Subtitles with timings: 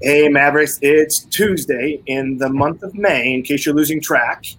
[0.00, 4.44] Hey, Mavericks, it's Tuesday in the month of May, in case you're losing track.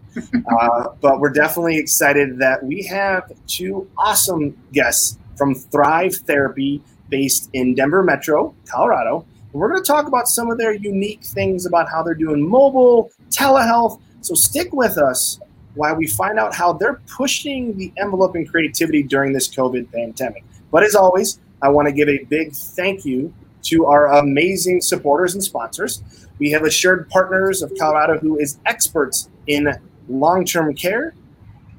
[0.59, 7.49] Uh, but we're definitely excited that we have two awesome guests from Thrive Therapy based
[7.53, 9.25] in Denver Metro, Colorado.
[9.53, 12.45] And we're going to talk about some of their unique things about how they're doing
[12.45, 14.01] mobile, telehealth.
[14.19, 15.39] So stick with us
[15.75, 20.43] while we find out how they're pushing the envelope in creativity during this COVID pandemic.
[20.69, 23.33] But as always, I want to give a big thank you
[23.63, 26.03] to our amazing supporters and sponsors.
[26.39, 29.67] We have Assured Partners of Colorado, who is experts in
[30.07, 31.13] long term care.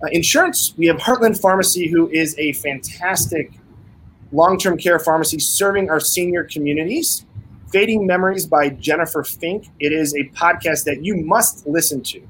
[0.03, 3.53] Uh, insurance, we have Heartland Pharmacy, who is a fantastic
[4.33, 7.25] long term care pharmacy serving our senior communities.
[7.73, 9.69] Fading Memories by Jennifer Fink.
[9.79, 12.21] It is a podcast that you must listen to.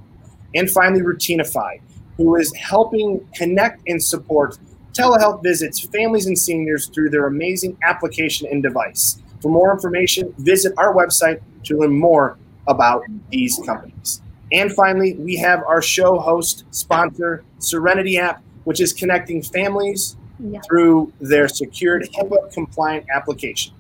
[0.55, 1.80] And finally, Routinify,
[2.19, 4.59] who is helping connect and support
[4.92, 9.23] telehealth visits, families, and seniors through their amazing application and device.
[9.41, 14.23] For more information, visit our website to learn more about these companies.
[14.53, 20.61] And finally, we have our show host sponsor, Serenity app, which is connecting families yeah.
[20.67, 23.75] through their secured HIPAA compliant application.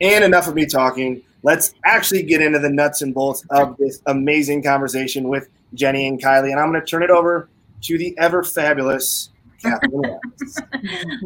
[0.00, 1.22] And enough of me talking.
[1.42, 6.20] Let's actually get into the nuts and bolts of this amazing conversation with Jenny and
[6.20, 6.50] Kylie.
[6.50, 7.48] And I'm going to turn it over
[7.82, 9.30] to the ever fabulous
[9.64, 10.18] Catherine.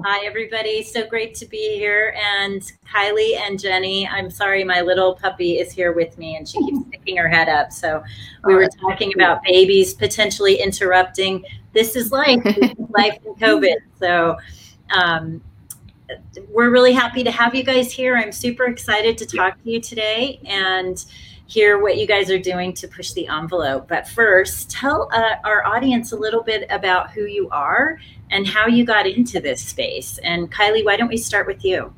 [0.04, 0.82] Hi, everybody.
[0.82, 2.14] So great to be here.
[2.16, 6.58] And Kylie and Jenny, I'm sorry, my little puppy is here with me and she
[6.58, 7.72] keeps sticking her head up.
[7.72, 8.02] So
[8.44, 11.44] we were talking about babies potentially interrupting.
[11.72, 13.76] This is life, this is life in COVID.
[13.98, 14.36] So
[14.90, 15.42] um,
[16.50, 18.16] we're really happy to have you guys here.
[18.16, 21.04] I'm super excited to talk to you today and
[21.46, 23.88] hear what you guys are doing to push the envelope.
[23.88, 27.98] But first, tell uh, our audience a little bit about who you are
[28.30, 30.18] and how you got into this space.
[30.18, 31.92] And Kylie, why don't we start with you?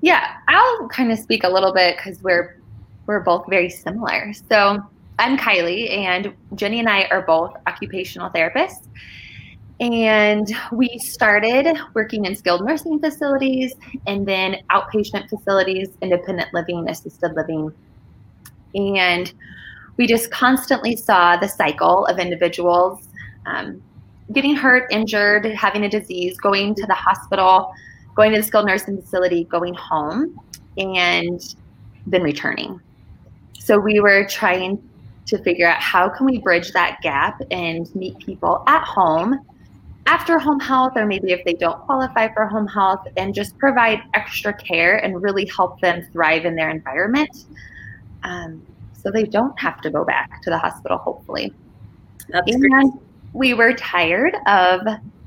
[0.00, 2.60] Yeah, I'll kind of speak a little bit because we're
[3.06, 4.32] we're both very similar.
[4.48, 4.82] So
[5.18, 8.88] I'm Kylie, and Jenny and I are both occupational therapists.
[9.82, 13.74] And we started working in skilled nursing facilities
[14.06, 17.72] and then outpatient facilities, independent living, assisted living.
[18.76, 19.32] And
[19.96, 23.08] we just constantly saw the cycle of individuals
[23.44, 23.82] um,
[24.32, 27.74] getting hurt, injured, having a disease, going to the hospital,
[28.14, 30.38] going to the skilled nursing facility, going home,
[30.76, 31.56] and
[32.06, 32.80] then returning.
[33.58, 34.80] So we were trying
[35.26, 39.40] to figure out how can we bridge that gap and meet people at home
[40.06, 44.00] after home health, or maybe if they don't qualify for home health, and just provide
[44.14, 47.46] extra care and really help them thrive in their environment
[48.24, 48.64] um,
[48.94, 51.52] so they don't have to go back to the hospital, hopefully.
[52.28, 52.92] That's and great.
[53.32, 54.80] we were tired of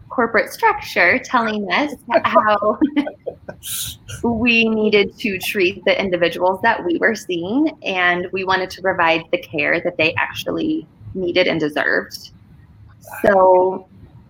[0.09, 1.93] corporate structure telling us
[2.23, 2.79] how
[4.23, 9.23] we needed to treat the individuals that we were seeing, and we wanted to provide
[9.31, 12.31] the care that they actually needed and deserved.
[13.21, 13.87] So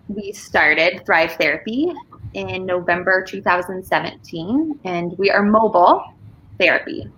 [0.08, 1.92] we started Thrive Therapy
[2.34, 6.04] in November 2017, and we are mobile
[6.58, 7.10] therapy.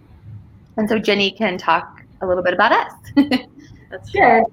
[0.76, 2.92] And so Jenny can talk a little bit about us.
[3.90, 4.44] That's sure.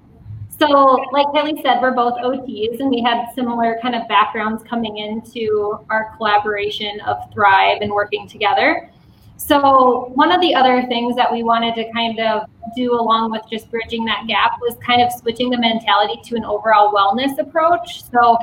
[0.57, 0.68] So,
[1.12, 5.78] like Kylie said, we're both OTs, and we had similar kind of backgrounds coming into
[5.90, 8.90] our collaboration of Thrive and working together.
[9.38, 13.44] So, one of the other things that we wanted to kind of do along with
[13.51, 18.03] just bridging that gap was kind of switching the mentality to an overall wellness approach.
[18.09, 18.38] So,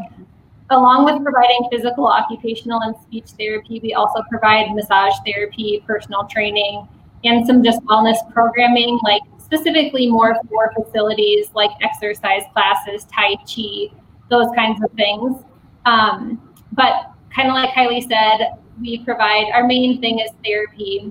[0.71, 6.87] along with providing physical, occupational, and speech therapy, we also provide massage therapy, personal training,
[7.25, 13.95] and some just wellness programming, like specifically more for facilities like exercise classes, Tai Chi,
[14.31, 15.43] those kinds of things.
[15.85, 16.41] Um,
[16.73, 21.11] but kind of like Kylie said, we provide our main thing is therapy.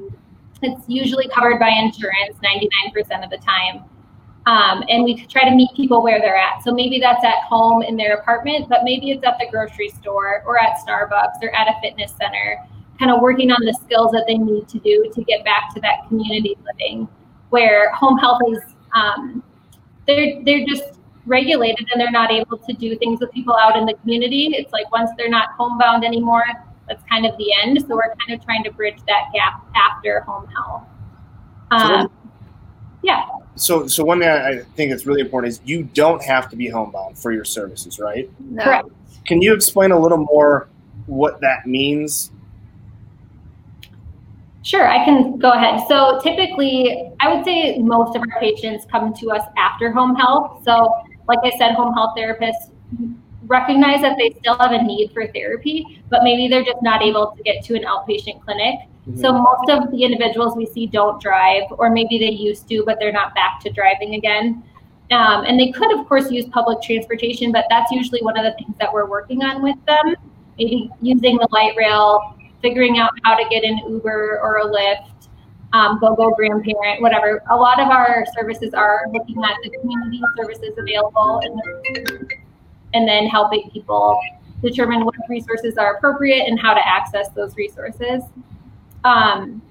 [0.62, 3.84] It's usually covered by insurance 99% of the time.
[4.48, 6.64] Um, and we try to meet people where they're at.
[6.64, 10.44] So maybe that's at home in their apartment, but maybe it's at the grocery store
[10.48, 12.58] or at Starbucks or at a fitness center,
[12.98, 15.82] kind of working on the skills that they need to do to get back to
[15.82, 17.08] that community living
[17.50, 18.60] where home health is,
[18.96, 19.44] um,
[20.08, 23.86] they're, they're just regulated and they're not able to do things with people out in
[23.86, 24.56] the community.
[24.56, 26.44] It's like once they're not homebound anymore,
[26.88, 27.80] that's kind of the end.
[27.82, 30.84] So we're kind of trying to bridge that gap after home health.
[31.72, 32.12] Um, so
[33.04, 33.26] yeah.
[33.56, 36.70] So, so one thing I think that's really important is you don't have to be
[36.70, 38.30] homebound for your services, right?
[38.40, 38.64] No.
[38.64, 38.90] Correct.
[39.26, 40.68] Can you explain a little more
[41.06, 42.32] what that means?
[44.64, 45.82] Sure, I can go ahead.
[45.88, 50.64] So typically, I would say most of our patients come to us after home health.
[50.64, 50.94] So,
[51.28, 52.70] like I said, home health therapists
[53.52, 57.34] recognize that they still have a need for therapy, but maybe they're just not able
[57.36, 58.76] to get to an outpatient clinic.
[59.08, 59.20] Mm-hmm.
[59.20, 62.98] So most of the individuals we see don't drive, or maybe they used to, but
[63.00, 64.64] they're not back to driving again.
[65.12, 68.54] Um, and they could, of course, use public transportation, but that's usually one of the
[68.54, 70.16] things that we're working on with them.
[70.58, 75.28] Maybe using the light rail, figuring out how to get an Uber or a Lyft,
[75.74, 77.44] um, GoGo grandparent, whatever.
[77.50, 82.32] A lot of our services are looking at the community services available and,
[82.94, 84.20] and then helping people
[84.62, 88.24] determine what resources are appropriate and how to access those resources.
[89.04, 89.62] Um,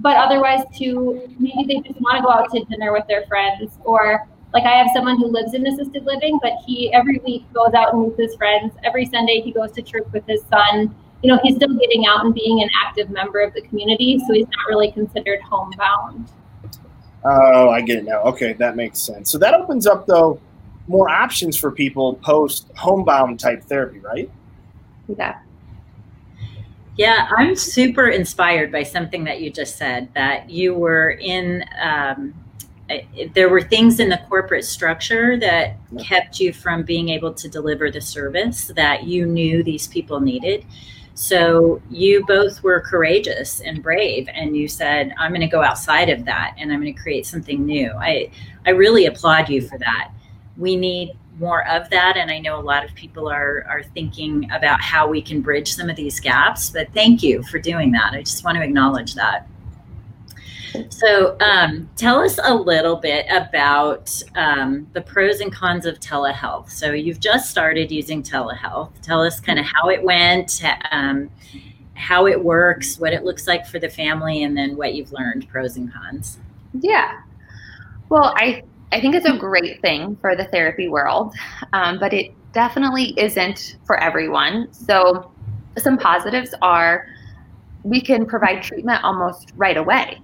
[0.00, 3.72] but otherwise, too, maybe they just want to go out to dinner with their friends
[3.84, 7.74] or like I have someone who lives in assisted living, but he every week goes
[7.74, 8.72] out and meets his friends.
[8.82, 10.94] Every Sunday he goes to church with his son.
[11.22, 14.32] You know, he's still getting out and being an active member of the community, so
[14.32, 16.30] he's not really considered homebound.
[17.24, 18.22] Oh, I get it now.
[18.22, 19.30] Okay, that makes sense.
[19.30, 20.40] So that opens up though
[20.88, 24.30] more options for people post homebound type therapy, right?
[25.16, 25.38] Yeah.
[26.96, 32.34] Yeah, I'm super inspired by something that you just said that you were in um,
[33.34, 37.90] there were things in the corporate structure that kept you from being able to deliver
[37.90, 40.64] the service that you knew these people needed.
[41.14, 46.08] So you both were courageous and brave, and you said, "I'm going to go outside
[46.08, 48.30] of that, and I'm going to create something new." I
[48.66, 50.10] I really applaud you for that.
[50.58, 54.50] We need more of that, and I know a lot of people are are thinking
[54.50, 56.70] about how we can bridge some of these gaps.
[56.70, 58.12] But thank you for doing that.
[58.12, 59.46] I just want to acknowledge that.
[60.90, 66.70] So, um, tell us a little bit about um, the pros and cons of telehealth.
[66.70, 68.90] So, you've just started using telehealth.
[69.02, 71.30] Tell us kind of how it went, um,
[71.94, 75.48] how it works, what it looks like for the family, and then what you've learned,
[75.48, 76.38] pros and cons.
[76.74, 77.20] Yeah.
[78.08, 81.34] Well, I I think it's a great thing for the therapy world,
[81.72, 84.72] um, but it definitely isn't for everyone.
[84.72, 85.30] So,
[85.76, 87.06] some positives are
[87.84, 90.20] we can provide treatment almost right away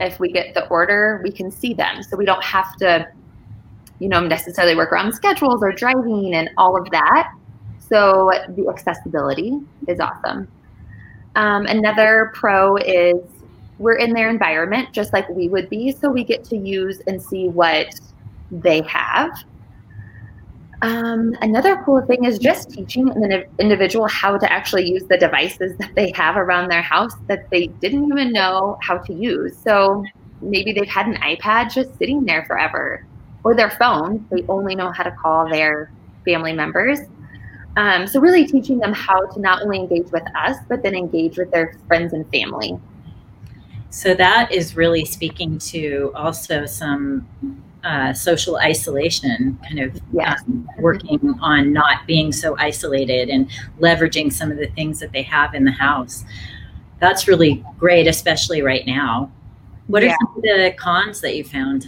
[0.00, 2.02] if we get the order, we can see them.
[2.02, 3.08] So we don't have to,
[3.98, 7.32] you know, necessarily work around schedules or driving and all of that.
[7.78, 10.48] So the accessibility is awesome.
[11.34, 13.16] Um, another pro is
[13.78, 15.92] we're in their environment just like we would be.
[15.92, 17.88] So we get to use and see what
[18.50, 19.44] they have.
[20.82, 25.76] Um, another cool thing is just teaching an individual how to actually use the devices
[25.78, 29.56] that they have around their house that they didn't even know how to use.
[29.56, 30.04] So
[30.42, 33.04] maybe they've had an iPad just sitting there forever,
[33.42, 34.26] or their phone.
[34.30, 35.90] They only know how to call their
[36.24, 37.00] family members.
[37.76, 41.38] Um, so really teaching them how to not only engage with us, but then engage
[41.38, 42.78] with their friends and family.
[43.96, 47.26] So that is really speaking to also some
[47.82, 50.42] uh, social isolation, kind of yes.
[50.42, 53.48] um, working on not being so isolated and
[53.80, 56.26] leveraging some of the things that they have in the house.
[57.00, 59.32] That's really great, especially right now.
[59.86, 61.86] What are some of the cons that you found?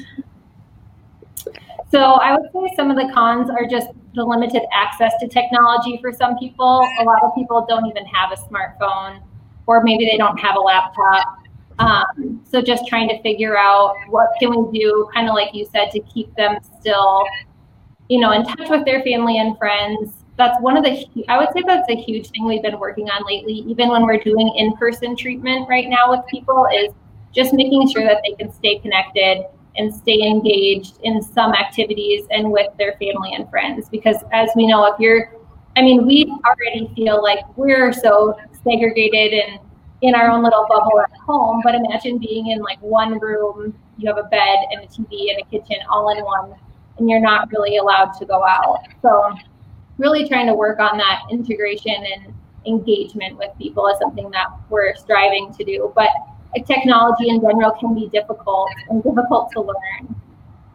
[1.90, 5.99] So I would say some of the cons are just the limited access to technology
[6.00, 6.88] for some people.
[7.00, 9.20] A lot of people don't even have a smartphone,
[9.66, 11.38] or maybe they don't have a laptop.
[11.78, 15.67] Um, so just trying to figure out what can we do, kind of like you
[15.72, 17.24] said, to keep them still,
[18.08, 20.12] you know, in touch with their family and friends.
[20.36, 23.24] That's one of the, I would say that's a huge thing we've been working on
[23.26, 26.93] lately, even when we're doing in-person treatment right now with people is
[27.32, 29.44] just making sure that they can stay connected
[29.76, 33.88] and stay engaged in some activities and with their family and friends.
[33.88, 35.32] Because as we know, if you're,
[35.76, 39.60] I mean, we already feel like we're so segregated and
[40.02, 41.60] in our own little bubble at home.
[41.64, 45.40] But imagine being in like one room, you have a bed and a TV and
[45.40, 46.55] a kitchen all in one,
[46.98, 48.81] and you're not really allowed to go out.
[49.02, 49.34] So,
[49.98, 52.34] really trying to work on that integration and
[52.67, 55.93] engagement with people is something that we're striving to do.
[55.94, 56.08] But
[56.67, 60.14] technology in general can be difficult and difficult to learn.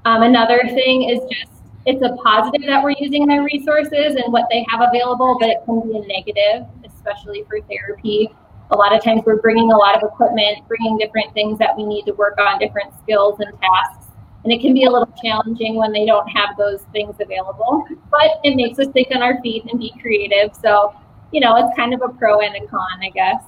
[0.05, 1.51] Um, another thing is just
[1.85, 5.57] it's a positive that we're using their resources and what they have available, but it
[5.65, 8.29] can be a negative, especially for therapy
[8.73, 11.85] a lot of times we're bringing a lot of equipment, bringing different things that we
[11.85, 14.07] need to work on, different skills and tasks.
[14.43, 18.39] And it can be a little challenging when they don't have those things available, but
[18.43, 20.53] it makes us think on our feet and be creative.
[20.55, 20.93] So,
[21.31, 23.43] you know, it's kind of a pro and a con, I guess.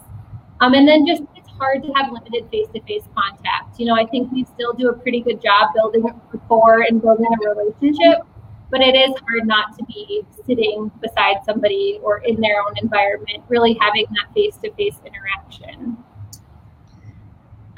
[0.62, 3.78] Um, and then just it's hard to have limited face-to-face contact.
[3.78, 7.26] You know, I think we still do a pretty good job building rapport and building
[7.26, 8.26] a relationship
[8.72, 13.44] but it is hard not to be sitting beside somebody or in their own environment,
[13.48, 15.98] really having that face to face interaction.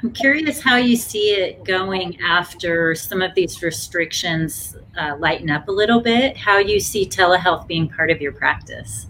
[0.03, 5.67] I'm curious how you see it going after some of these restrictions uh, lighten up
[5.67, 9.07] a little bit, how you see telehealth being part of your practice.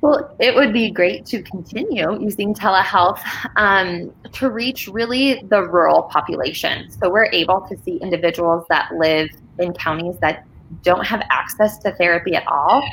[0.00, 3.20] Well, it would be great to continue using telehealth
[3.56, 6.90] um, to reach really the rural population.
[6.90, 10.46] So we're able to see individuals that live in counties that
[10.82, 12.88] don't have access to therapy at all.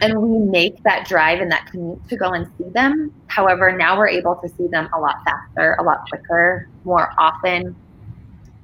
[0.00, 3.14] And we make that drive and that commute to go and see them.
[3.28, 7.76] However, now we're able to see them a lot faster, a lot quicker, more often.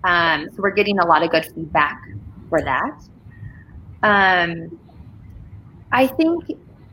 [0.03, 2.03] Um, so we're getting a lot of good feedback
[2.49, 3.01] for that.
[4.03, 4.79] Um,
[5.93, 6.45] I think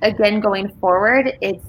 [0.02, 1.66] again, going forward, it's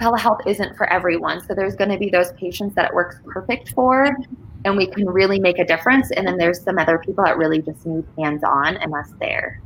[0.00, 1.44] telehealth isn't for everyone.
[1.46, 4.16] So there's going to be those patients that it works perfect for,
[4.64, 6.10] and we can really make a difference.
[6.10, 9.60] And then there's some other people that really just need hands on and us there.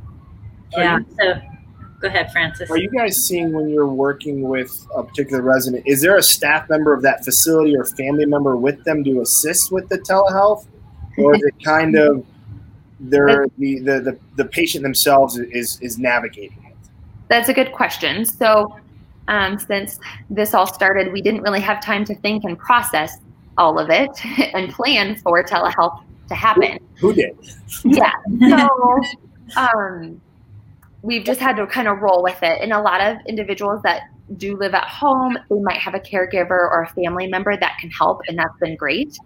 [0.71, 0.99] Yeah.
[1.19, 1.41] So
[1.99, 2.69] go ahead, Francis.
[2.69, 6.69] Are you guys seeing when you're working with a particular resident, is there a staff
[6.69, 10.67] member of that facility or family member with them to assist with the telehealth?
[11.17, 12.25] Or is it kind of
[12.99, 16.57] they're the, the, the, the patient themselves is, is navigating?
[16.65, 16.75] It?
[17.27, 18.25] That's a good question.
[18.25, 18.75] So,
[19.27, 23.19] um, since this all started, we didn't really have time to think and process
[23.57, 24.11] all of it
[24.53, 26.79] and plan for telehealth to happen.
[26.99, 27.37] Who, did?
[27.83, 28.13] Yeah.
[28.49, 29.01] So,
[29.57, 30.21] um,
[31.01, 32.61] we've just had to kind of roll with it.
[32.61, 34.03] And a lot of individuals that
[34.37, 37.89] do live at home, they might have a caregiver or a family member that can
[37.91, 39.17] help, and that's been great.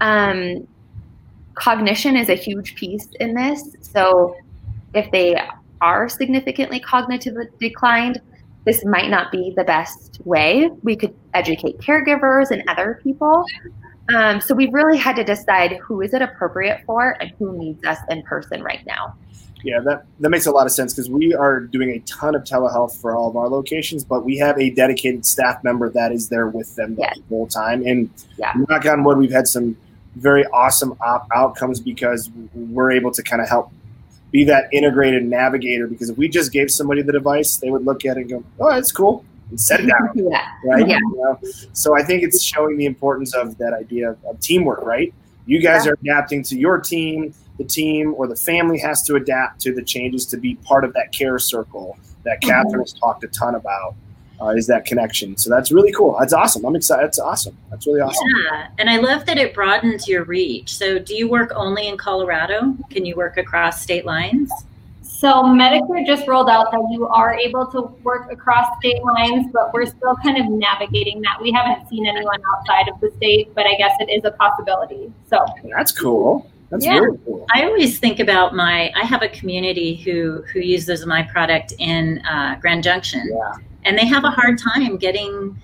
[0.00, 0.68] Um,
[1.54, 3.76] cognition is a huge piece in this.
[3.80, 4.36] So,
[4.94, 5.40] if they
[5.80, 8.20] are significantly cognitively declined,
[8.66, 10.68] this might not be the best way.
[10.82, 13.44] We could educate caregivers and other people.
[14.14, 17.84] Um, so we really had to decide who is it appropriate for and who needs
[17.84, 19.14] us in person right now.
[19.62, 22.44] Yeah, that, that makes a lot of sense because we are doing a ton of
[22.44, 26.28] telehealth for all of our locations, but we have a dedicated staff member that is
[26.28, 27.84] there with them the whole time.
[27.86, 28.52] And yeah.
[28.68, 29.76] knock on wood, we've had some
[30.16, 33.72] very awesome op- outcomes because we're able to kind of help
[34.30, 38.04] be that integrated navigator because if we just gave somebody the device, they would look
[38.04, 40.10] at it and go, "Oh, that's cool," and set it down.
[40.14, 40.48] yeah.
[40.64, 40.86] Right.
[40.86, 40.96] Yeah.
[40.96, 41.38] You know?
[41.72, 44.82] So I think it's showing the importance of that idea of, of teamwork.
[44.82, 45.12] Right.
[45.46, 45.92] You guys yeah.
[45.92, 47.34] are adapting to your team.
[47.58, 50.92] The team or the family has to adapt to the changes to be part of
[50.92, 52.50] that care circle that mm-hmm.
[52.50, 53.94] Catherine has talked a ton about
[54.40, 55.36] uh, is that connection.
[55.36, 56.16] So that's really cool.
[56.18, 56.64] That's awesome.
[56.64, 57.04] I'm excited.
[57.04, 57.56] That's awesome.
[57.70, 58.26] That's really awesome.
[58.44, 60.74] Yeah, and I love that it broadens your reach.
[60.74, 62.76] So do you work only in Colorado?
[62.90, 64.50] Can you work across state lines?
[65.02, 69.72] So Medicare just rolled out that you are able to work across state lines, but
[69.72, 71.40] we're still kind of navigating that.
[71.40, 75.10] We haven't seen anyone outside of the state, but I guess it is a possibility.
[75.30, 75.42] So
[75.74, 76.50] that's cool.
[76.68, 76.98] That's yeah.
[76.98, 77.46] really cool.
[77.54, 78.92] I always think about my.
[78.94, 83.22] I have a community who who uses my product in uh, Grand Junction.
[83.30, 85.58] Yeah and they have a hard time getting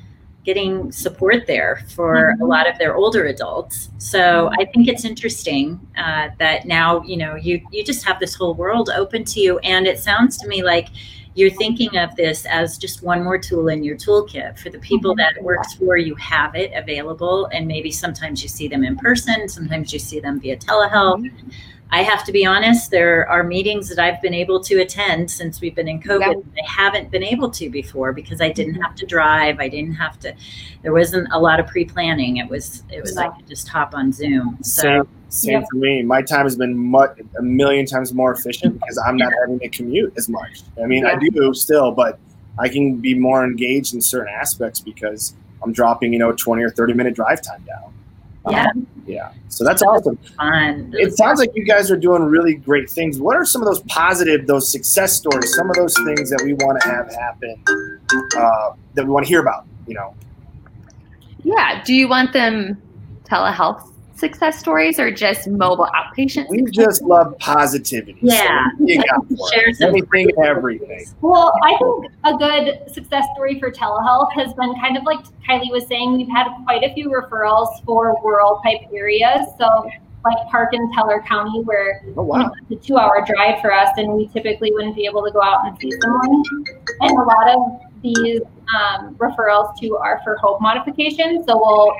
[0.44, 2.42] getting support there for mm-hmm.
[2.42, 3.90] a lot of their older adults.
[3.98, 8.34] So I think it's interesting uh, that now you know you you just have this
[8.34, 10.88] whole world open to you, and it sounds to me like
[11.34, 15.12] you're thinking of this as just one more tool in your toolkit for the people
[15.12, 15.34] mm-hmm.
[15.36, 19.48] that works for you have it available and maybe sometimes you see them in person
[19.48, 21.48] sometimes you see them via telehealth mm-hmm.
[21.92, 25.60] I have to be honest, there are meetings that I've been able to attend since
[25.60, 26.42] we've been in COVID.
[26.56, 26.62] Yeah.
[26.62, 28.82] I haven't been able to before because I didn't mm-hmm.
[28.82, 29.60] have to drive.
[29.60, 30.34] I didn't have to,
[30.80, 32.38] there wasn't a lot of pre planning.
[32.38, 34.56] It was, it was, I could just hop on Zoom.
[34.62, 35.66] So, same, same yeah.
[35.70, 36.02] for me.
[36.02, 39.68] My time has been much, a million times more efficient because I'm not having to
[39.68, 40.62] commute as much.
[40.82, 41.12] I mean, yeah.
[41.12, 42.18] I do still, but
[42.58, 46.70] I can be more engaged in certain aspects because I'm dropping, you know, 20 or
[46.70, 47.92] 30 minute drive time down.
[48.50, 48.66] Yeah.
[48.66, 49.32] Um, yeah.
[49.48, 50.16] So that's awesome.
[50.16, 50.92] Fun.
[50.96, 53.20] It sounds like you guys are doing really great things.
[53.20, 56.54] What are some of those positive, those success stories, some of those things that we
[56.54, 57.62] want to have happen
[58.36, 60.14] uh, that we want to hear about, you know?
[61.44, 61.82] Yeah.
[61.84, 62.80] Do you want them
[63.24, 63.91] telehealth
[64.22, 66.48] success stories or just mobile outpatient?
[66.48, 68.20] We just love positivity.
[68.22, 68.68] Yeah.
[68.78, 69.02] So you
[69.52, 71.06] Share some anything everything.
[71.20, 75.72] Well, I think a good success story for telehealth has been kind of like Kylie
[75.72, 79.48] was saying, we've had quite a few referrals for rural type areas.
[79.58, 79.90] So
[80.24, 82.52] like Park and Teller County, where oh, wow.
[82.70, 85.42] it's a two hour drive for us, and we typically wouldn't be able to go
[85.42, 86.44] out and see someone.
[87.00, 88.40] And a lot of these
[88.78, 91.42] um, referrals to are for home modification.
[91.46, 91.92] So we'll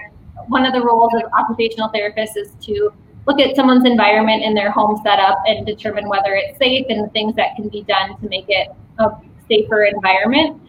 [0.48, 2.92] one of the roles of occupational therapists is to
[3.26, 7.34] look at someone's environment in their home setup and determine whether it's safe and things
[7.36, 8.68] that can be done to make it
[8.98, 9.10] a
[9.48, 10.60] safer environment.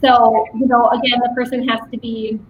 [0.00, 2.40] So, you know, again, the person has to be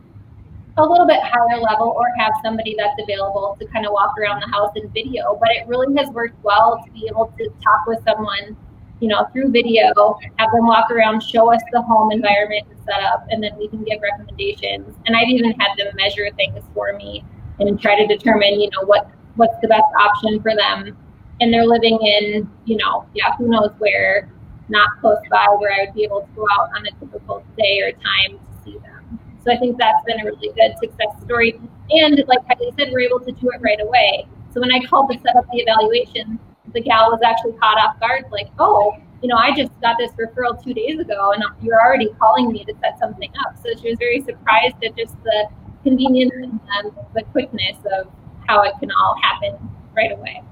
[0.77, 4.41] a little bit higher level or have somebody that's available to kind of walk around
[4.41, 5.37] the house and video.
[5.41, 8.57] But it really has worked well to be able to talk with someone
[9.01, 9.93] you know, through video,
[10.37, 13.85] have them walk around, show us the home environment and setup, and then we can
[13.85, 14.95] give recommendations.
[15.07, 17.25] And I've even had them measure things for me
[17.61, 20.97] and try to determine, you know, what what's the best option for them.
[21.41, 24.29] And they're living in, you know, yeah, who knows where,
[24.69, 27.81] not close by where I would be able to go out on a typical day
[27.81, 29.21] or time to see them.
[29.45, 31.61] So I think that's been a really good success story.
[31.91, 34.27] And like Kylie said, we're able to do it right away.
[34.53, 36.41] So when I called to set up the evaluation,
[36.73, 40.13] the gal was actually caught off guard, like, oh, you know, I just got this
[40.13, 43.57] referral two days ago and you're already calling me to set something up.
[43.63, 45.49] So she was very surprised at just the
[45.83, 48.09] convenience and the quickness of
[48.47, 49.57] how it can all happen
[49.97, 50.43] right away.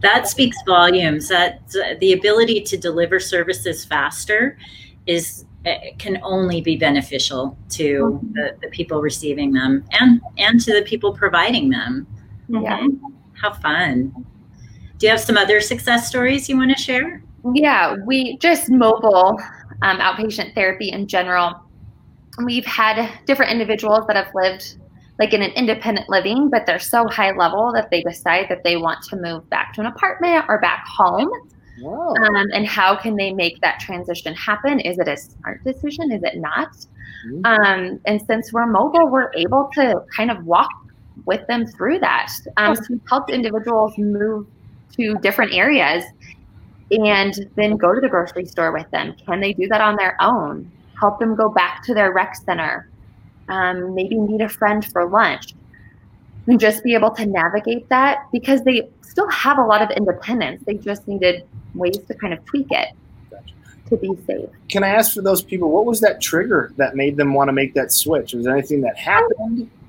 [0.00, 1.28] That speaks volumes.
[1.28, 1.60] That
[2.00, 4.58] the ability to deliver services faster
[5.06, 10.72] is eh, can only be beneficial to the, the people receiving them and and to
[10.72, 12.06] the people providing them.
[12.48, 12.86] Yeah.
[13.34, 14.26] How fun.
[15.02, 17.24] Do you have some other success stories you want to share?
[17.54, 19.36] Yeah, we just mobile
[19.82, 21.60] um, outpatient therapy in general.
[22.44, 24.76] We've had different individuals that have lived
[25.18, 28.76] like in an independent living, but they're so high level that they decide that they
[28.76, 31.28] want to move back to an apartment or back home.
[31.84, 34.78] Um, and how can they make that transition happen?
[34.78, 36.12] Is it a smart decision?
[36.12, 36.76] Is it not?
[37.26, 37.44] Mm-hmm.
[37.44, 40.70] Um, and since we're mobile, we're able to kind of walk
[41.24, 42.32] with them through that.
[42.56, 44.46] Um, so we've helped individuals move
[44.96, 46.04] to different areas
[46.90, 49.14] and then go to the grocery store with them.
[49.26, 50.70] Can they do that on their own?
[51.00, 52.88] Help them go back to their rec center.
[53.48, 55.54] Um, maybe meet a friend for lunch
[56.46, 60.62] and just be able to navigate that because they still have a lot of independence.
[60.64, 62.88] They just needed ways to kind of tweak it
[63.88, 64.48] to be safe.
[64.68, 67.52] Can I ask for those people, what was that trigger that made them want to
[67.52, 68.32] make that switch?
[68.32, 69.70] Was there anything that happened?
[69.70, 69.81] I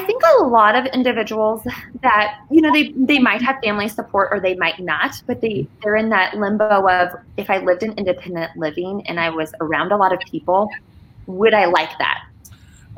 [0.00, 1.66] think a lot of individuals
[2.02, 5.66] that you know they they might have family support or they might not, but they
[5.82, 9.90] they're in that limbo of if I lived in independent living and I was around
[9.90, 10.68] a lot of people,
[11.26, 12.24] would I like that?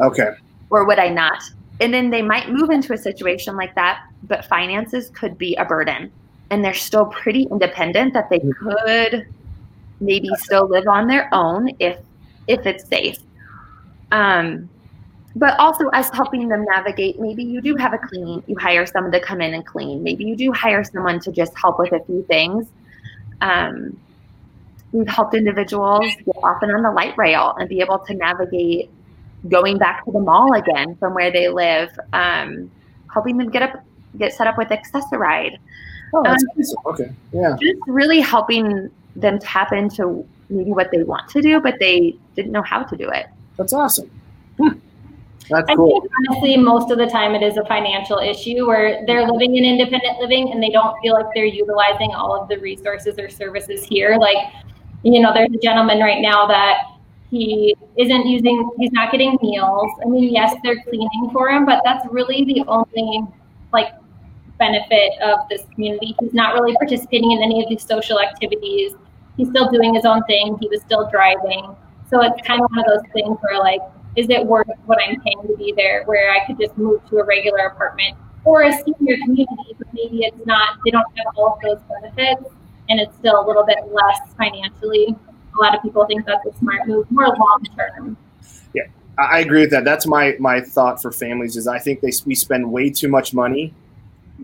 [0.00, 0.30] Okay.
[0.70, 1.42] Or would I not?
[1.80, 5.64] And then they might move into a situation like that, but finances could be a
[5.64, 6.12] burden,
[6.50, 9.26] and they're still pretty independent that they could
[10.00, 11.98] maybe still live on their own if
[12.46, 13.18] if it's safe.
[14.12, 14.68] Um,
[15.36, 19.12] but also us helping them navigate maybe you do have a clean you hire someone
[19.12, 20.02] to come in and clean.
[20.02, 22.66] Maybe you do hire someone to just help with a few things.
[23.40, 23.98] Um,
[24.92, 28.90] we've helped individuals get often on the light rail and be able to navigate
[29.48, 32.70] going back to the mall again from where they live um,
[33.12, 33.84] helping them get up
[34.16, 35.58] get set up with access-a-ride
[36.14, 37.12] oh, that's um, okay.
[37.32, 37.56] Yeah.
[37.60, 42.52] just really helping them tap into maybe what they want to do but they didn't
[42.52, 43.26] know how to do it.
[43.56, 44.10] That's awesome.
[44.58, 44.78] Hmm.
[45.50, 46.00] That's I cool.
[46.00, 49.64] think honestly, most of the time it is a financial issue where they're living in
[49.64, 53.84] independent living and they don't feel like they're utilizing all of the resources or services
[53.84, 54.16] here.
[54.18, 54.52] Like,
[55.02, 56.78] you know, there's a gentleman right now that
[57.30, 59.90] he isn't using, he's not getting meals.
[60.04, 63.20] I mean, yes, they're cleaning for him, but that's really the only
[63.72, 63.88] like
[64.58, 66.14] benefit of this community.
[66.20, 68.92] He's not really participating in any of these social activities.
[69.36, 70.56] He's still doing his own thing.
[70.60, 71.74] He was still driving.
[72.08, 73.80] So it's kind of one of those things where like
[74.16, 77.18] is it worth what I'm paying to be there where I could just move to
[77.18, 81.54] a regular apartment or a senior community, but maybe it's not, they don't have all
[81.54, 82.54] of those benefits
[82.88, 85.16] and it's still a little bit less financially.
[85.56, 88.16] A lot of people think that's a smart move, more long term.
[88.74, 88.82] Yeah,
[89.18, 89.84] I agree with that.
[89.84, 93.32] That's my my thought for families is I think they we spend way too much
[93.32, 93.72] money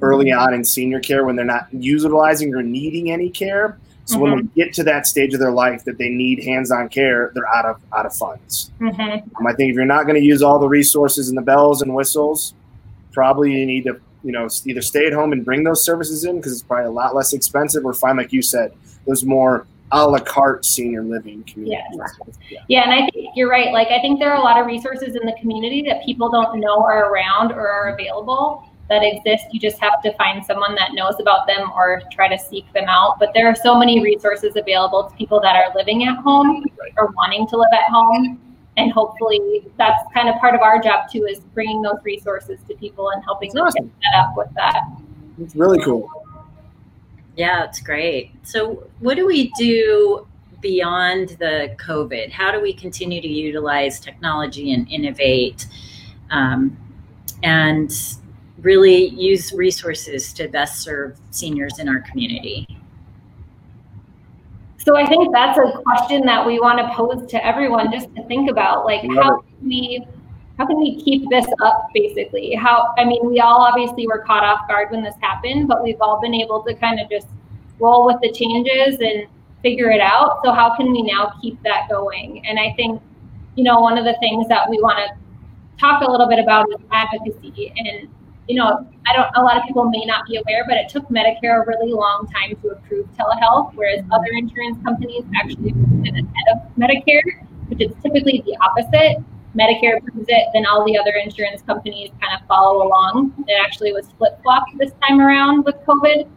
[0.00, 0.40] early mm-hmm.
[0.40, 3.78] on in senior care when they're not utilizing or needing any care
[4.10, 4.22] so mm-hmm.
[4.22, 7.46] when they get to that stage of their life that they need hands-on care, they're
[7.48, 8.72] out of out of funds.
[8.80, 9.36] Mm-hmm.
[9.36, 11.80] Um, I think if you're not going to use all the resources and the bells
[11.80, 12.54] and whistles,
[13.12, 16.36] probably you need to you know either stay at home and bring those services in
[16.36, 18.72] because it's probably a lot less expensive, or find like you said,
[19.06, 21.84] those more a la carte senior living communities.
[21.92, 22.06] Yeah.
[22.50, 22.58] yeah.
[22.68, 23.72] yeah, and I think you're right.
[23.72, 26.58] Like I think there are a lot of resources in the community that people don't
[26.58, 29.46] know are around or are available that exist.
[29.52, 32.86] You just have to find someone that knows about them or try to seek them
[32.88, 33.18] out.
[33.18, 36.64] But there are so many resources available to people that are living at home
[36.98, 38.40] or wanting to live at home.
[38.76, 42.74] And hopefully that's kind of part of our job too, is bringing those resources to
[42.74, 43.86] people and helping them awesome.
[43.86, 44.82] get set up with that.
[45.40, 46.08] It's really cool.
[47.36, 48.32] Yeah, it's great.
[48.42, 50.26] So what do we do
[50.60, 52.32] beyond the COVID?
[52.32, 55.66] How do we continue to utilize technology and innovate?
[56.30, 56.76] Um,
[57.42, 57.90] and
[58.62, 62.66] really use resources to best serve seniors in our community?
[64.78, 68.24] So I think that's a question that we want to pose to everyone just to
[68.24, 70.06] think about like how can we
[70.58, 72.54] how can we keep this up basically?
[72.54, 76.00] How I mean we all obviously were caught off guard when this happened, but we've
[76.00, 77.28] all been able to kind of just
[77.78, 79.26] roll with the changes and
[79.62, 80.40] figure it out.
[80.44, 82.46] So how can we now keep that going?
[82.46, 83.00] And I think,
[83.56, 86.66] you know, one of the things that we want to talk a little bit about
[86.70, 87.72] is advocacy.
[87.76, 88.08] And,
[88.50, 91.08] you know, I don't, a lot of people may not be aware, but it took
[91.08, 94.12] Medicare a really long time to approve telehealth, whereas mm-hmm.
[94.12, 99.22] other insurance companies actually it ahead of Medicare, which is typically the opposite.
[99.56, 103.32] Medicare approves it, then all the other insurance companies kind of follow along.
[103.46, 106.28] It actually was flip flopped this time around with COVID.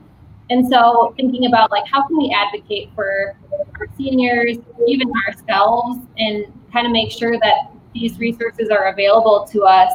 [0.51, 3.35] And so thinking about like how can we advocate for
[3.79, 9.63] our seniors, even ourselves, and kind of make sure that these resources are available to
[9.63, 9.91] us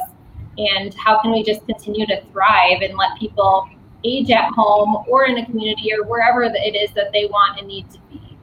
[0.59, 3.67] and how can we just continue to thrive and let people
[4.03, 7.67] age at home or in a community or wherever it is that they want and
[7.67, 8.37] need to be.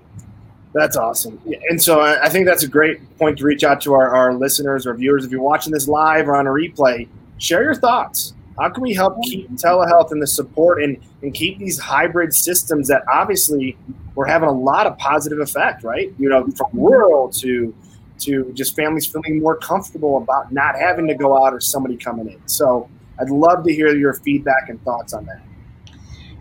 [0.75, 1.41] That's awesome.
[1.71, 4.87] And so I think that's a great point to reach out to our, our listeners
[4.87, 5.25] or viewers.
[5.25, 8.35] If you're watching this live or on a replay, share your thoughts.
[8.59, 12.89] How can we help keep telehealth and the support and, and keep these hybrid systems
[12.89, 13.77] that obviously
[14.15, 16.13] we're having a lot of positive effect, right?
[16.19, 17.75] You know, from rural to
[18.21, 22.29] to just families feeling more comfortable about not having to go out or somebody coming
[22.29, 22.49] in.
[22.49, 25.43] So I'd love to hear your feedback and thoughts on that.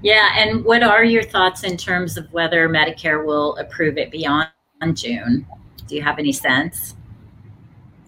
[0.01, 4.49] Yeah, and what are your thoughts in terms of whether Medicare will approve it beyond
[4.93, 5.45] June?
[5.87, 6.95] Do you have any sense?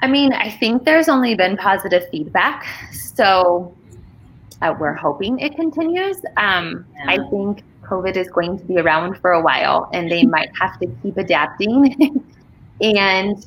[0.02, 2.68] I mean, I think there's only been positive feedback.
[2.92, 3.76] So
[4.62, 6.18] uh, we're hoping it continues.
[6.38, 7.06] Um, yeah.
[7.08, 10.80] I think COVID is going to be around for a while, and they might have
[10.80, 12.24] to keep adapting
[12.82, 13.46] and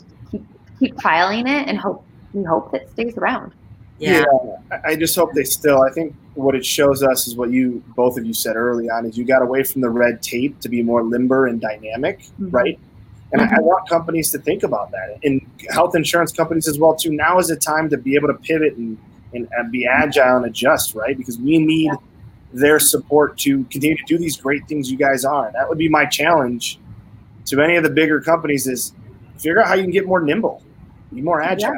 [0.80, 3.52] keep keep trialing it, and hope we hope it stays around.
[3.98, 4.24] Yeah.
[4.70, 4.80] yeah.
[4.84, 5.82] I just hope they still.
[5.82, 9.04] I think what it shows us is what you both of you said early on
[9.06, 12.50] is you got away from the red tape to be more limber and dynamic, mm-hmm.
[12.50, 12.78] right?
[13.32, 13.54] And mm-hmm.
[13.54, 15.40] I, I want companies to think about that, and
[15.70, 17.12] health insurance companies as well too.
[17.12, 18.98] Now is the time to be able to pivot and
[19.32, 21.16] and, and be agile and adjust, right?
[21.16, 21.92] Because we need
[22.52, 25.52] their support to continue to do these great things you guys are.
[25.52, 26.80] That would be my challenge
[27.46, 28.92] to any of the bigger companies is
[29.38, 30.62] figure out how you can get more nimble,
[31.14, 31.72] be more agile.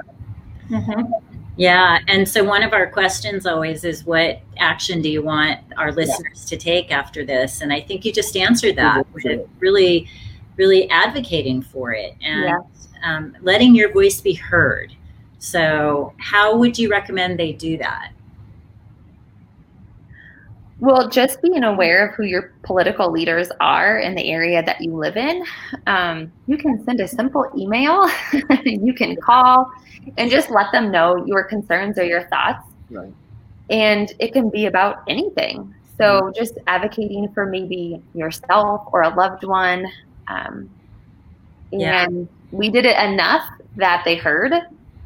[0.69, 0.81] Yeah.
[0.81, 1.13] Mm-hmm.
[1.57, 1.99] yeah.
[2.09, 6.47] And so one of our questions always is what action do you want our listeners
[6.47, 6.49] yeah.
[6.49, 7.61] to take after this?
[7.61, 10.09] And I think you just answered that with really,
[10.57, 12.59] really advocating for it and yeah.
[13.03, 14.95] um, letting your voice be heard.
[15.39, 18.13] So, how would you recommend they do that?
[20.83, 24.97] Well, just being aware of who your political leaders are in the area that you
[24.97, 25.45] live in.
[25.87, 28.11] Um, you can send a simple email,
[28.65, 29.71] you can call,
[30.19, 32.67] and just let them know your concerns or your thoughts.
[32.91, 33.13] Right.
[33.71, 35.73] And it can be about anything.
[35.99, 36.31] So, mm-hmm.
[36.35, 39.87] just advocating for maybe yourself or a loved one.
[40.27, 40.69] Um,
[41.71, 42.07] and yeah.
[42.51, 44.53] we did it enough that they heard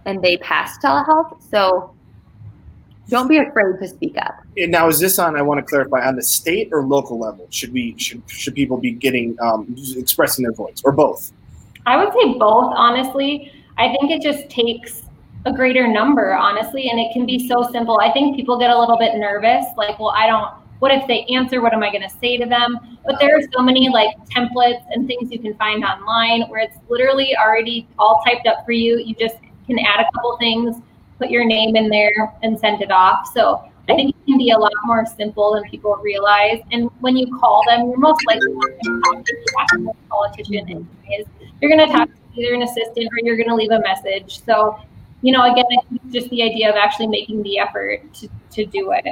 [0.06, 1.36] and they passed telehealth.
[1.50, 1.94] So
[3.08, 4.42] don't be afraid to speak up.
[4.56, 5.36] And now, is this on?
[5.36, 7.46] I want to clarify on the state or local level.
[7.50, 11.32] Should we should should people be getting um, expressing their voice or both?
[11.86, 12.72] I would say both.
[12.74, 15.02] Honestly, I think it just takes
[15.44, 18.00] a greater number, honestly, and it can be so simple.
[18.00, 20.50] I think people get a little bit nervous, like, well, I don't.
[20.80, 21.62] What if they answer?
[21.62, 22.98] What am I going to say to them?
[23.06, 26.76] But there are so many like templates and things you can find online where it's
[26.90, 28.98] literally already all typed up for you.
[28.98, 30.76] You just can add a couple things,
[31.18, 33.28] put your name in there, and send it off.
[33.32, 36.60] So I think it can be a lot more simple than people realize.
[36.72, 41.26] And when you call them, you're most likely to the politician anyways.
[41.60, 44.44] You're going to talk to either an assistant or you're going to leave a message.
[44.44, 44.78] So,
[45.22, 45.64] you know, again,
[46.10, 49.04] just the idea of actually making the effort to, to do it.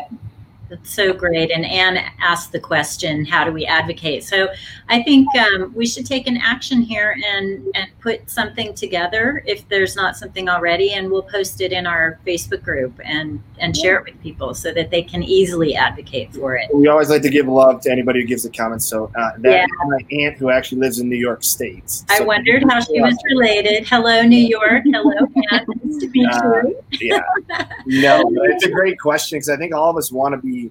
[0.68, 1.50] That's so great.
[1.50, 4.24] And Anne asked the question, how do we advocate?
[4.24, 4.48] So
[4.88, 9.68] I think um, we should take an action here and, and put something together if
[9.68, 13.98] there's not something already, and we'll post it in our Facebook group and, and share
[13.98, 16.74] it with people so that they can easily advocate for it.
[16.74, 18.83] We always like to give love to anybody who gives a comment.
[18.83, 19.66] So uh, that yeah.
[19.87, 21.88] my aunt who actually lives in New York State.
[21.90, 23.87] So I wondered how she was related.
[23.87, 24.83] Hello, New York.
[24.85, 25.12] Hello,
[25.50, 25.68] Aunt.
[25.85, 26.83] Nice to meet uh, you.
[27.00, 27.22] yeah.
[27.87, 30.63] No, it's a great question because I think all of us want to be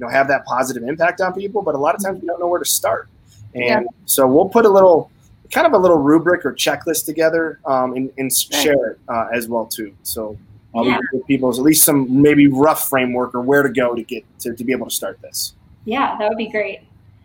[0.00, 2.40] you know have that positive impact on people but a lot of times we don't
[2.40, 3.08] know where to start
[3.54, 3.82] and yeah.
[4.06, 5.10] so we'll put a little
[5.50, 9.46] kind of a little rubric or checklist together um, and, and share it uh, as
[9.48, 10.36] well too so
[10.74, 10.98] I'll yeah.
[11.12, 14.54] give people at least some maybe rough framework or where to go to get to,
[14.54, 16.80] to be able to start this yeah that would be great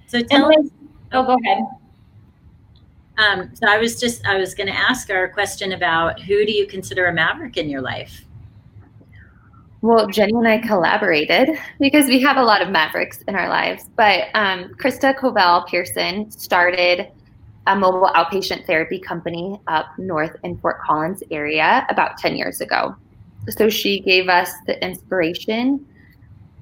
[0.08, 0.68] so tell us
[1.14, 1.64] oh go ahead
[3.18, 6.52] um, so I was just I was going to ask our question about who do
[6.52, 8.25] you consider a maverick in your life?
[9.86, 13.88] Well, Jenny and I collaborated because we have a lot of mavericks in our lives.
[13.96, 17.12] But um, Krista Covell Pearson started
[17.68, 22.96] a mobile outpatient therapy company up north in Fort Collins area about 10 years ago.
[23.50, 25.86] So she gave us the inspiration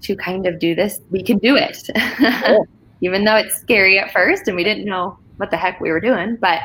[0.02, 1.00] to kind of do this.
[1.10, 1.90] We can do it.
[3.02, 6.02] Even though it's scary at first and we didn't know what the heck we were
[6.02, 6.36] doing.
[6.36, 6.60] But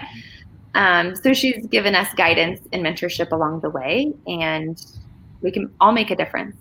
[0.75, 4.85] um, so she's given us guidance and mentorship along the way, and
[5.43, 6.57] we can all make a difference.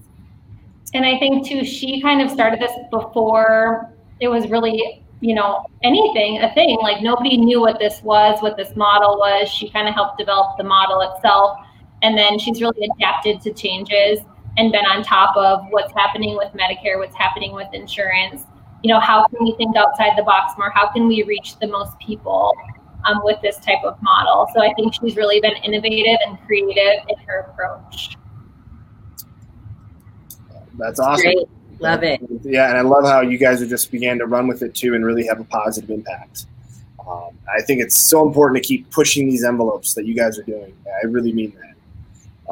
[0.94, 5.66] And I think too, she kind of started this before it was really, you know,
[5.84, 6.78] anything, a thing.
[6.82, 9.50] Like nobody knew what this was, what this model was.
[9.50, 11.60] She kind of helped develop the model itself.
[12.02, 14.20] And then she's really adapted to changes
[14.58, 18.44] and been on top of what's happening with Medicare, what's happening with insurance.
[18.84, 20.72] You know, how can we think outside the box more?
[20.72, 22.54] How can we reach the most people
[23.08, 24.48] um, with this type of model?
[24.54, 28.18] So I think she's really been innovative and creative in her approach.
[30.78, 31.24] That's awesome.
[31.24, 31.48] Great.
[31.80, 32.22] Love it.
[32.44, 34.96] Yeah, and I love how you guys are just began to run with it too
[34.96, 36.46] and really have a positive impact.
[37.08, 40.44] Um, I think it's so important to keep pushing these envelopes that you guys are
[40.44, 40.76] doing.
[41.02, 41.76] I really mean that.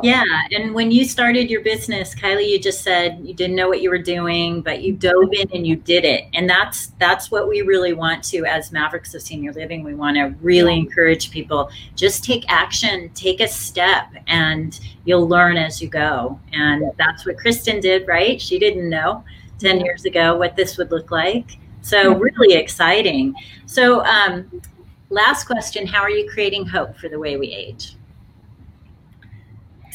[0.04, 3.82] Yeah, and when you started your business, Kylie, you just said you didn't know what
[3.82, 6.26] you were doing, but you dove in and you did it.
[6.34, 9.84] And that's that's what we really want to as Mavericks of Senior Living.
[9.84, 15.56] We want to really encourage people just take action, take a step and you'll learn
[15.56, 16.40] as you go.
[16.52, 18.42] And that's what Krista did, right?
[18.42, 19.24] She didn't know
[19.60, 21.58] 10 years ago what this would look like.
[21.82, 23.34] So really exciting.
[23.66, 24.62] So um,
[25.10, 27.96] last question, how are you creating hope for the way we age?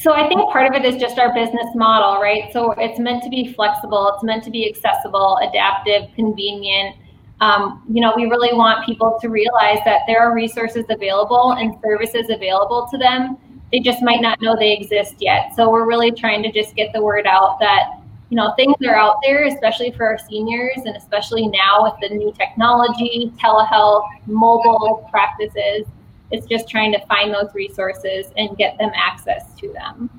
[0.00, 2.50] So I think part of it is just our business model, right?
[2.54, 6.96] So it's meant to be flexible, it's meant to be accessible, adaptive, convenient.
[7.42, 11.74] Um, you know, we really want people to realize that there are resources available and
[11.82, 13.36] services available to them.
[13.72, 15.54] They just might not know they exist yet.
[15.54, 18.96] So we're really trying to just get the word out that, you know, things are
[18.96, 25.06] out there, especially for our seniors and especially now with the new technology, telehealth, mobile
[25.10, 25.84] practices
[26.30, 30.10] it's just trying to find those resources and get them access to them.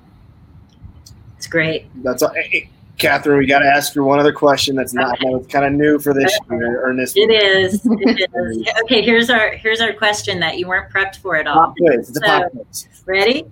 [1.37, 1.87] It's great.
[2.03, 2.33] That's all.
[2.33, 5.73] Hey, Catherine, we got to ask you one other question that's not it's kind of
[5.73, 7.13] new for this year or this.
[7.15, 7.81] It is.
[7.83, 8.67] It is.
[8.83, 11.55] Okay, here's our here's our question that you weren't prepped for at all.
[11.55, 12.09] Pop quiz.
[12.09, 12.87] It's a pop quiz.
[13.07, 13.45] Ready?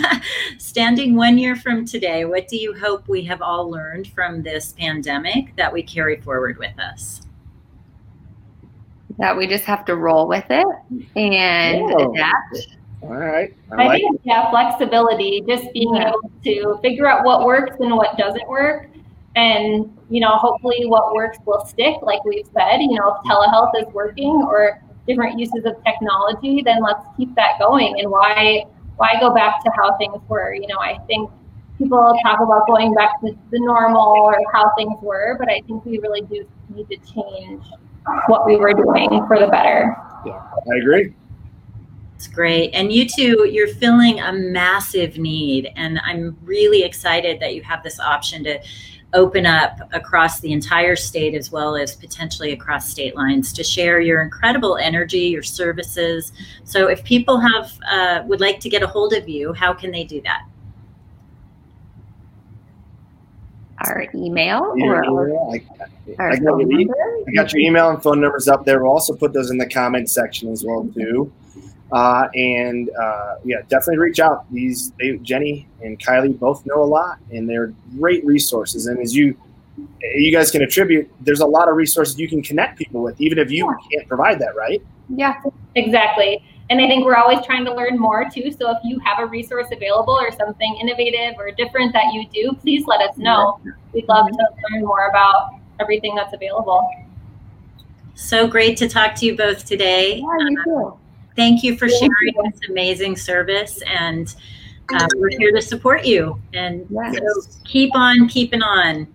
[0.58, 4.72] Standing one year from today, what do you hope we have all learned from this
[4.72, 7.25] pandemic that we carry forward with us?
[9.18, 10.66] That we just have to roll with it
[11.16, 12.12] and Whoa.
[12.12, 12.76] adapt.
[13.02, 13.54] All right.
[13.72, 14.20] I, I like think, it.
[14.24, 16.08] yeah, flexibility, just being yeah.
[16.08, 18.88] able to figure out what works and what doesn't work.
[19.36, 22.78] And, you know, hopefully what works will stick, like we've said.
[22.78, 27.58] You know, if telehealth is working or different uses of technology, then let's keep that
[27.58, 28.00] going.
[28.00, 28.64] And why
[28.96, 30.54] why go back to how things were?
[30.54, 31.30] You know, I think
[31.78, 35.84] people talk about going back to the normal or how things were, but I think
[35.84, 37.62] we really do need to change
[38.26, 39.96] what we were doing for the better.
[40.24, 40.42] Yeah,
[40.72, 41.14] I agree.
[42.14, 42.70] It's great.
[42.72, 45.70] And you two, you're filling a massive need.
[45.76, 48.60] And I'm really excited that you have this option to
[49.12, 54.00] open up across the entire state as well as potentially across state lines to share
[54.00, 56.32] your incredible energy, your services.
[56.64, 59.90] So if people have uh, would like to get a hold of you, how can
[59.90, 60.42] they do that?
[63.78, 65.54] our email or email.
[66.18, 66.94] I, got your,
[67.28, 68.82] I, got your, email and phone numbers up there.
[68.82, 71.32] We'll also put those in the comment section as well too.
[71.92, 74.50] Uh, and uh, yeah, definitely reach out.
[74.52, 78.86] These they, Jenny and Kylie both know a lot, and they're great resources.
[78.86, 79.36] And as you
[80.02, 83.38] you guys can attribute, there's a lot of resources you can connect people with, even
[83.38, 84.82] if you can't provide that, right?
[85.08, 85.40] Yeah,
[85.74, 86.42] exactly.
[86.68, 88.50] And I think we're always trying to learn more too.
[88.50, 92.56] So if you have a resource available or something innovative or different that you do,
[92.60, 93.60] please let us know.
[93.92, 96.88] We'd love to learn more about everything that's available.
[98.14, 100.16] So great to talk to you both today.
[100.16, 100.98] Yeah, you too.
[101.36, 102.50] Thank you for thank sharing you.
[102.50, 104.34] this amazing service and
[104.94, 107.16] uh, we're here to support you and yes.
[107.16, 109.06] so keep on keeping on.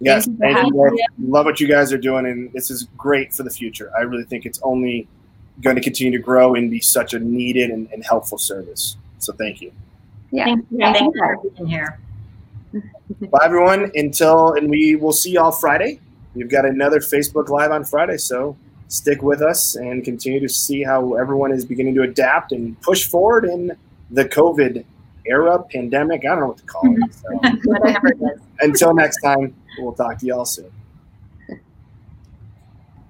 [0.00, 0.72] Yes, and
[1.18, 3.90] love what you guys are doing, and this is great for the future.
[3.96, 5.08] I really think it's only
[5.62, 8.96] going to continue to grow and be such a needed and, and helpful service.
[9.18, 9.72] So thank you.
[10.30, 11.98] Yeah, thank you, thank you for being here.
[13.30, 13.90] Bye, everyone.
[13.94, 16.00] Until and we will see y'all Friday.
[16.34, 18.56] We've got another Facebook Live on Friday, so
[18.88, 23.04] stick with us and continue to see how everyone is beginning to adapt and push
[23.04, 23.76] forward in
[24.10, 24.84] the COVID
[25.26, 26.24] era, pandemic.
[26.24, 27.14] I don't know what to call it.
[27.14, 28.38] So.
[28.60, 30.70] Until next time, we'll talk to y'all soon.